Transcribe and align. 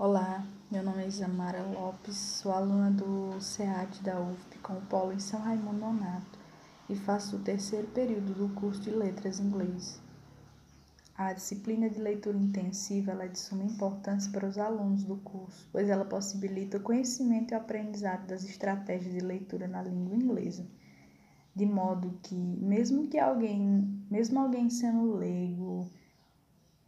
Olá, 0.00 0.46
meu 0.70 0.80
nome 0.80 1.02
é 1.02 1.08
Isamara 1.08 1.60
Lopes, 1.60 2.16
sou 2.16 2.52
aluna 2.52 2.88
do 2.88 3.40
SEAD 3.40 4.00
da 4.04 4.20
UFP 4.20 4.56
com 4.58 4.74
o 4.74 4.82
polo 4.82 5.12
em 5.12 5.18
São 5.18 5.40
Raimundo 5.40 5.80
Nonato 5.80 6.38
e 6.88 6.94
faço 6.94 7.34
o 7.34 7.40
terceiro 7.40 7.88
período 7.88 8.32
do 8.32 8.54
curso 8.54 8.80
de 8.80 8.90
Letras 8.90 9.40
Inglês. 9.40 10.00
A 11.16 11.32
disciplina 11.32 11.90
de 11.90 11.98
leitura 11.98 12.38
intensiva 12.38 13.10
é 13.10 13.26
de 13.26 13.40
suma 13.40 13.64
importância 13.64 14.30
para 14.30 14.46
os 14.46 14.56
alunos 14.56 15.02
do 15.02 15.16
curso, 15.16 15.68
pois 15.72 15.88
ela 15.88 16.04
possibilita 16.04 16.76
o 16.76 16.82
conhecimento 16.82 17.50
e 17.52 17.56
o 17.56 17.58
aprendizado 17.58 18.24
das 18.28 18.44
estratégias 18.44 19.12
de 19.12 19.18
leitura 19.20 19.66
na 19.66 19.82
língua 19.82 20.14
inglesa 20.14 20.64
de 21.58 21.66
modo 21.66 22.20
que 22.22 22.36
mesmo 22.36 23.08
que 23.08 23.18
alguém, 23.18 24.04
mesmo 24.08 24.38
alguém 24.38 24.70
sendo 24.70 25.16
leigo 25.16 25.90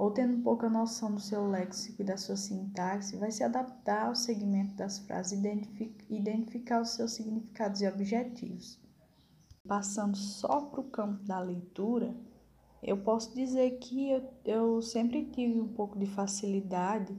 ou 0.01 0.11
tendo 0.11 0.43
pouca 0.43 0.67
noção 0.67 1.15
do 1.15 1.21
seu 1.21 1.47
léxico 1.47 2.01
e 2.01 2.05
da 2.07 2.17
sua 2.17 2.35
sintaxe, 2.35 3.19
vai 3.19 3.31
se 3.31 3.45
adaptar 3.45 4.07
ao 4.07 4.15
segmento 4.15 4.75
das 4.75 4.99
frases 5.01 5.39
e 5.45 5.93
identificar 6.09 6.81
os 6.81 6.93
seus 6.93 7.13
significados 7.13 7.83
e 7.83 7.87
objetivos. 7.87 8.81
Passando 9.69 10.17
só 10.17 10.63
para 10.63 10.81
o 10.81 10.85
campo 10.85 11.23
da 11.25 11.39
leitura, 11.39 12.17
eu 12.83 12.97
posso 12.97 13.35
dizer 13.35 13.73
que 13.73 14.11
eu, 14.11 14.23
eu 14.47 14.81
sempre 14.81 15.27
tive 15.27 15.61
um 15.61 15.69
pouco 15.69 15.99
de 15.99 16.07
facilidade 16.07 17.15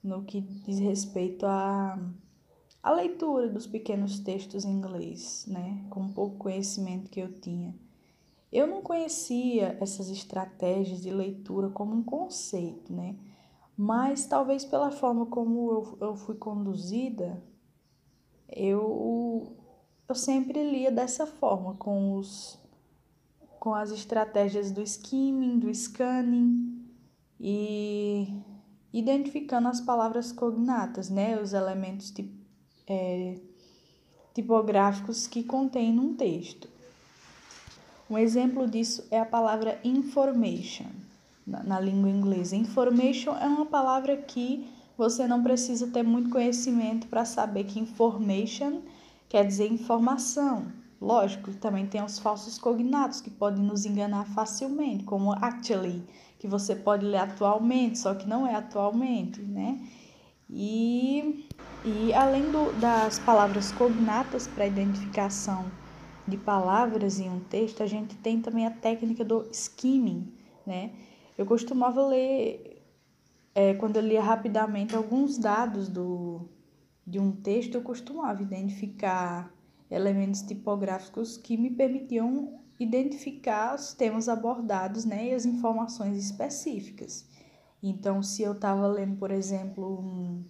no 0.00 0.22
que 0.22 0.40
diz 0.40 0.78
respeito 0.78 1.44
a 1.44 2.92
leitura 2.92 3.48
dos 3.48 3.66
pequenos 3.66 4.20
textos 4.20 4.64
em 4.64 4.70
inglês, 4.70 5.46
né, 5.48 5.84
com 5.90 6.12
pouco 6.12 6.36
conhecimento 6.36 7.10
que 7.10 7.18
eu 7.18 7.40
tinha. 7.40 7.74
Eu 8.54 8.68
não 8.68 8.80
conhecia 8.82 9.76
essas 9.80 10.08
estratégias 10.08 11.02
de 11.02 11.10
leitura 11.10 11.68
como 11.70 11.92
um 11.92 12.04
conceito, 12.04 12.92
né? 12.92 13.16
Mas 13.76 14.26
talvez 14.26 14.64
pela 14.64 14.92
forma 14.92 15.26
como 15.26 15.72
eu, 15.72 15.98
eu 16.00 16.14
fui 16.14 16.36
conduzida, 16.36 17.42
eu, 18.48 19.56
eu 20.08 20.14
sempre 20.14 20.70
lia 20.70 20.92
dessa 20.92 21.26
forma, 21.26 21.74
com, 21.74 22.16
os, 22.16 22.56
com 23.58 23.74
as 23.74 23.90
estratégias 23.90 24.70
do 24.70 24.82
skimming, 24.82 25.58
do 25.58 25.74
scanning 25.74 26.80
e 27.40 28.40
identificando 28.92 29.66
as 29.66 29.80
palavras 29.80 30.30
cognatas, 30.30 31.10
né? 31.10 31.42
Os 31.42 31.52
elementos 31.52 32.12
tipo 32.12 32.32
é, 32.86 33.40
tipográficos 34.32 35.26
que 35.26 35.42
contém 35.42 35.92
num 35.92 36.14
texto. 36.14 36.68
Um 38.08 38.18
exemplo 38.18 38.68
disso 38.68 39.06
é 39.10 39.18
a 39.18 39.24
palavra 39.24 39.80
information 39.82 40.86
na, 41.46 41.62
na 41.62 41.80
língua 41.80 42.10
inglesa. 42.10 42.54
Information 42.54 43.34
é 43.36 43.46
uma 43.46 43.66
palavra 43.66 44.16
que 44.16 44.68
você 44.96 45.26
não 45.26 45.42
precisa 45.42 45.86
ter 45.88 46.02
muito 46.02 46.30
conhecimento 46.30 47.06
para 47.06 47.24
saber 47.24 47.64
que 47.64 47.80
information 47.80 48.82
quer 49.28 49.46
dizer 49.46 49.72
informação. 49.72 50.70
Lógico, 51.00 51.52
também 51.54 51.86
tem 51.86 52.02
os 52.02 52.18
falsos 52.18 52.58
cognatos 52.58 53.20
que 53.20 53.30
podem 53.30 53.64
nos 53.64 53.84
enganar 53.84 54.26
facilmente, 54.26 55.04
como 55.04 55.32
actually, 55.32 56.02
que 56.38 56.46
você 56.46 56.74
pode 56.74 57.04
ler 57.04 57.18
atualmente, 57.18 57.98
só 57.98 58.14
que 58.14 58.28
não 58.28 58.46
é 58.46 58.54
atualmente, 58.54 59.40
né? 59.42 59.80
E, 60.48 61.46
e 61.84 62.12
além 62.14 62.50
do, 62.50 62.72
das 62.80 63.18
palavras 63.18 63.72
cognatas 63.72 64.46
para 64.46 64.66
identificação 64.66 65.64
de 66.26 66.36
palavras 66.36 67.18
em 67.18 67.28
um 67.28 67.40
texto, 67.40 67.82
a 67.82 67.86
gente 67.86 68.16
tem 68.16 68.40
também 68.40 68.66
a 68.66 68.70
técnica 68.70 69.24
do 69.24 69.48
skimming, 69.50 70.32
né? 70.66 70.92
Eu 71.36 71.44
costumava 71.44 72.06
ler, 72.06 72.82
é, 73.54 73.74
quando 73.74 73.96
eu 73.96 74.02
lia 74.02 74.22
rapidamente 74.22 74.94
alguns 74.94 75.36
dados 75.36 75.88
do, 75.88 76.48
de 77.06 77.18
um 77.18 77.32
texto, 77.32 77.74
eu 77.74 77.82
costumava 77.82 78.42
identificar 78.42 79.52
elementos 79.90 80.42
tipográficos 80.42 81.36
que 81.36 81.56
me 81.56 81.70
permitiam 81.70 82.60
identificar 82.78 83.74
os 83.74 83.92
temas 83.92 84.28
abordados 84.28 85.04
né, 85.04 85.28
e 85.28 85.34
as 85.34 85.44
informações 85.44 86.16
específicas. 86.16 87.28
Então, 87.82 88.22
se 88.22 88.42
eu 88.42 88.52
estava 88.52 88.86
lendo, 88.86 89.16
por 89.16 89.30
exemplo, 89.30 90.00
um, 90.00 90.44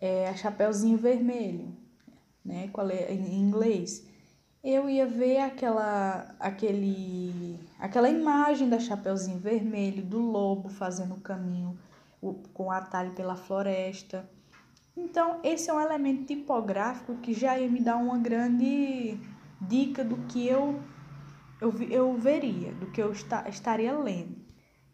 é, 0.00 0.28
a 0.28 0.34
Chapeuzinho 0.34 0.96
Vermelho, 0.96 1.76
né, 2.44 2.68
qual 2.68 2.88
é, 2.88 3.12
em 3.12 3.34
inglês, 3.34 4.06
eu 4.70 4.88
ia 4.88 5.06
ver 5.06 5.38
aquela, 5.38 6.34
aquele, 6.38 7.58
aquela 7.78 8.08
imagem 8.08 8.68
da 8.68 8.78
Chapeuzinho 8.78 9.38
Vermelho, 9.38 10.04
do 10.04 10.18
lobo 10.18 10.68
fazendo 10.68 11.14
o 11.14 11.20
caminho 11.20 11.78
com 12.52 12.66
o 12.66 12.70
atalho 12.70 13.12
pela 13.12 13.36
floresta. 13.36 14.28
Então, 14.96 15.40
esse 15.44 15.70
é 15.70 15.74
um 15.74 15.80
elemento 15.80 16.24
tipográfico 16.24 17.14
que 17.16 17.32
já 17.32 17.58
ia 17.58 17.70
me 17.70 17.80
dar 17.80 17.96
uma 17.96 18.18
grande 18.18 19.18
dica 19.60 20.04
do 20.04 20.16
que 20.26 20.46
eu, 20.46 20.80
eu, 21.60 21.72
eu 21.82 22.18
veria, 22.18 22.72
do 22.72 22.90
que 22.90 23.00
eu 23.00 23.12
está, 23.12 23.48
estaria 23.48 23.96
lendo 23.96 24.48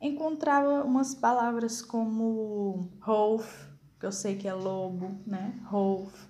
encontrava 0.06 0.84
umas 0.84 1.14
palavras 1.14 1.80
como 1.80 2.90
wolf, 3.04 3.68
que 3.98 4.04
eu 4.04 4.12
sei 4.12 4.36
que 4.36 4.46
é 4.46 4.52
lobo, 4.52 5.18
né? 5.26 5.58
Wolf, 5.70 6.26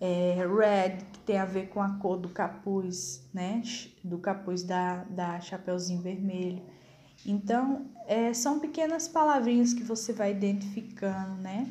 é, 0.00 0.36
red, 0.36 1.04
que 1.12 1.18
tem 1.20 1.38
a 1.38 1.44
ver 1.44 1.68
com 1.68 1.82
a 1.82 1.90
cor 1.98 2.16
do 2.16 2.28
capuz, 2.28 3.28
né? 3.32 3.62
Do 4.02 4.18
capuz 4.18 4.62
da, 4.62 5.04
da 5.04 5.40
Chapeuzinho 5.40 6.00
Vermelho. 6.00 6.62
Então, 7.26 7.86
é, 8.06 8.32
são 8.32 8.60
pequenas 8.60 9.08
palavrinhas 9.08 9.74
que 9.74 9.82
você 9.82 10.12
vai 10.12 10.30
identificando, 10.30 11.34
né? 11.42 11.68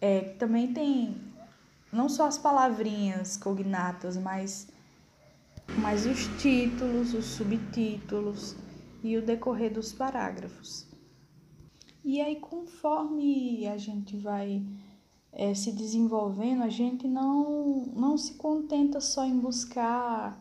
É, 0.00 0.20
também 0.38 0.72
tem 0.72 1.16
não 1.92 2.08
só 2.08 2.26
as 2.26 2.38
palavrinhas 2.38 3.36
cognatas, 3.36 4.16
mas, 4.16 4.68
mas 5.78 6.06
os 6.06 6.26
títulos, 6.40 7.14
os 7.14 7.24
subtítulos 7.24 8.54
e 9.02 9.16
o 9.16 9.22
decorrer 9.22 9.72
dos 9.72 9.92
parágrafos. 9.92 10.86
E 12.04 12.20
aí, 12.20 12.36
conforme 12.36 13.66
a 13.66 13.76
gente 13.76 14.16
vai 14.16 14.64
é, 15.32 15.54
se 15.54 15.72
desenvolvendo, 15.72 16.62
a 16.62 16.68
gente 16.68 17.06
não, 17.06 17.86
não 17.94 18.16
se 18.16 18.34
contenta 18.34 19.00
só 19.00 19.24
em 19.24 19.38
buscar 19.38 20.38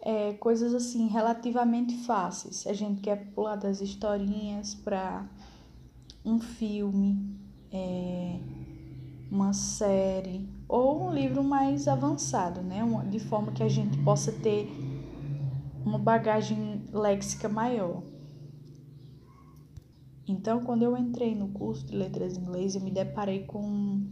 é, 0.00 0.34
coisas 0.34 0.74
assim 0.74 1.08
relativamente 1.08 1.96
fáceis. 2.04 2.66
A 2.66 2.72
gente 2.72 3.00
quer 3.00 3.32
pular 3.32 3.56
das 3.56 3.80
historinhas 3.80 4.74
para 4.74 5.26
um 6.24 6.38
filme, 6.38 7.38
é, 7.72 8.38
uma 9.30 9.52
série 9.52 10.48
ou 10.68 11.08
um 11.08 11.12
livro 11.12 11.42
mais 11.42 11.88
avançado, 11.88 12.62
né? 12.62 12.82
De 13.10 13.18
forma 13.18 13.52
que 13.52 13.62
a 13.62 13.68
gente 13.68 13.96
possa 13.98 14.30
ter 14.30 14.68
uma 15.84 15.98
bagagem 15.98 16.82
léxica 16.92 17.48
maior. 17.48 18.02
Então, 20.26 20.62
quando 20.62 20.82
eu 20.82 20.94
entrei 20.94 21.34
no 21.34 21.48
curso 21.48 21.86
de 21.86 21.96
letras 21.96 22.36
em 22.36 22.42
inglês, 22.42 22.74
eu 22.74 22.82
me 22.82 22.90
deparei 22.90 23.44
com 23.44 24.06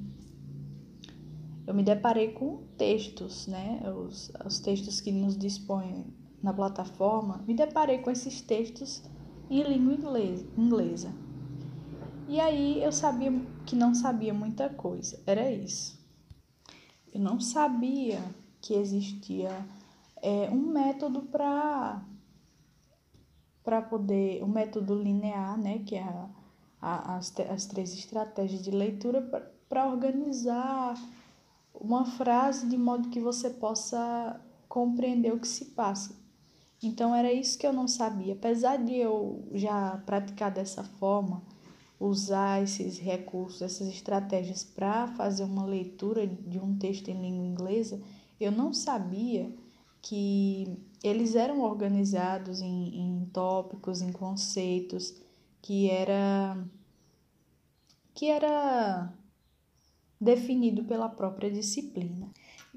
eu 1.67 1.75
me 1.75 1.83
deparei 1.83 2.33
com 2.33 2.63
textos, 2.79 3.47
né? 3.47 3.83
Os, 3.91 4.31
os 4.45 4.61
textos 4.61 5.01
que 5.01 5.11
nos 5.11 5.37
dispõem 5.37 6.07
na 6.43 6.53
plataforma, 6.53 7.43
me 7.47 7.55
deparei 7.55 7.99
com 7.99 8.11
esses 8.11 8.41
textos 8.41 9.03
em 9.51 9.63
língua 9.63 9.95
inglesa. 10.57 11.13
E 12.29 12.41
aí 12.41 12.83
eu 12.83 12.93
sabia 12.93 13.33
que 13.65 13.75
não 13.75 13.95
sabia 13.95 14.33
muita 14.33 14.69
coisa, 14.69 15.21
era 15.27 15.51
isso. 15.51 15.99
Eu 17.13 17.21
não 17.21 17.41
sabia 17.41 18.21
que 18.61 18.75
existia 18.75 19.51
é, 20.23 20.49
um 20.51 20.73
método 20.73 21.23
para 21.23 22.03
para 23.63 23.83
poder 23.83 24.45
um 24.45 24.47
método 24.47 24.95
linear, 24.95 25.59
né, 25.59 25.81
que 25.81 25.97
é 25.97 26.03
a, 26.03 26.29
a, 26.81 27.17
as, 27.17 27.35
as 27.41 27.67
três 27.67 27.93
estratégias 27.93 28.63
de 28.63 28.71
leitura 28.71 29.21
para 29.69 29.89
organizar 29.89 30.95
uma 31.81 32.05
frase 32.05 32.69
de 32.69 32.77
modo 32.77 33.09
que 33.09 33.21
você 33.21 33.51
possa 33.51 34.41
compreender 34.69 35.33
o 35.33 35.39
que 35.39 35.49
se 35.49 35.67
passa. 35.67 36.15
Então 36.83 37.15
era 37.15 37.33
isso 37.33 37.59
que 37.59 37.67
eu 37.67 37.73
não 37.73 37.89
sabia. 37.89 38.35
Apesar 38.35 38.77
de 38.77 38.95
eu 38.95 39.49
já 39.53 39.97
praticar 40.05 40.51
dessa 40.51 40.85
forma, 40.85 41.43
usar 41.99 42.63
esses 42.63 42.99
recursos, 42.99 43.63
essas 43.63 43.89
estratégias 43.89 44.63
para 44.63 45.07
fazer 45.09 45.45
uma 45.45 45.65
leitura 45.65 46.27
de 46.27 46.59
um 46.59 46.77
texto 46.77 47.09
em 47.09 47.21
língua 47.21 47.47
inglesa, 47.47 48.01
eu 48.39 48.53
não 48.53 48.73
sabia 48.73 49.51
que 50.03 50.79
eles 51.03 51.35
eram 51.35 51.63
organizados 51.63 52.61
em, 52.61 53.01
em 53.01 53.27
tópicos, 53.33 54.03
em 54.03 54.13
conceitos, 54.13 55.15
que 55.63 55.91
era 55.91 56.57
que 58.15 58.31
era 58.31 59.13
definido 60.21 60.85
pela 60.85 61.09
própria 61.09 61.51
disciplina. 61.51 62.31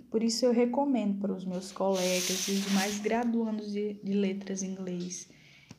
Por 0.09 0.24
isso 0.24 0.45
eu 0.45 0.51
recomendo 0.51 1.19
para 1.19 1.33
os 1.33 1.45
meus 1.45 1.71
colegas 1.71 2.47
e 2.47 2.51
os 2.51 2.65
demais 2.65 3.00
graduandos 3.00 3.71
de, 3.71 3.94
de 4.03 4.13
letras 4.13 4.63
em 4.63 4.71
inglês 4.71 5.30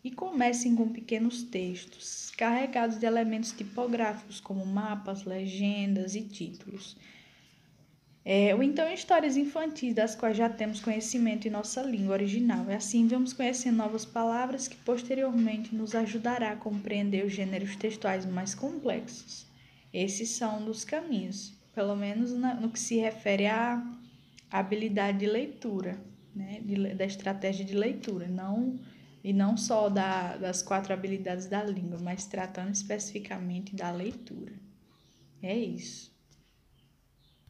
e 0.03 0.11
comecem 0.11 0.75
com 0.75 0.89
pequenos 0.89 1.43
textos, 1.43 2.33
carregados 2.37 2.99
de 2.99 3.07
elementos 3.07 3.53
tipográficos 3.53 4.41
como 4.41 4.65
mapas, 4.65 5.25
legendas 5.25 6.15
e 6.15 6.23
títulos. 6.23 6.97
É, 8.25 8.55
ou 8.55 8.63
então 8.63 8.93
histórias 8.93 9.37
infantis 9.37 9.95
das 9.95 10.15
quais 10.15 10.37
já 10.37 10.49
temos 10.49 10.81
conhecimento 10.81 11.49
em 11.49 11.51
nossa 11.51 11.83
língua 11.83 12.15
original. 12.15 12.67
E 12.69 12.75
assim 12.75 13.07
vamos 13.07 13.33
conhecer 13.33 13.71
novas 13.71 14.05
palavras 14.05 14.69
que 14.69 14.77
posteriormente 14.77 15.75
nos 15.75 15.95
ajudará 15.95 16.53
a 16.53 16.57
compreender 16.57 17.25
os 17.25 17.33
gêneros 17.33 17.77
textuais 17.77 18.25
mais 18.27 18.55
complexos. 18.55 19.50
Esses 19.93 20.31
são 20.31 20.61
um 20.61 20.65
dos 20.67 20.85
caminhos, 20.85 21.53
pelo 21.75 21.97
menos 21.97 22.33
no 22.33 22.71
que 22.71 22.79
se 22.79 22.97
refere 22.99 23.47
à 23.47 23.83
habilidade 24.51 25.19
de 25.19 25.27
leitura, 25.27 26.01
né? 26.35 26.61
De, 26.61 26.95
da 26.95 27.05
estratégia 27.05 27.65
de 27.65 27.75
leitura, 27.75 28.29
não 28.29 28.79
e 29.23 29.33
não 29.33 29.57
só 29.57 29.89
da, 29.89 30.37
das 30.37 30.63
quatro 30.63 30.93
habilidades 30.93 31.47
da 31.47 31.63
língua, 31.63 31.99
mas 32.01 32.25
tratando 32.27 32.73
especificamente 32.73 33.77
da 33.77 33.91
leitura. 33.91 34.53
É 35.43 35.57
isso. 35.57 36.10